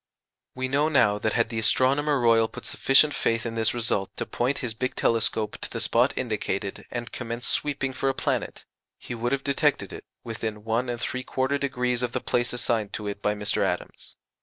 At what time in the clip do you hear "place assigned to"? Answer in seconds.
12.19-13.05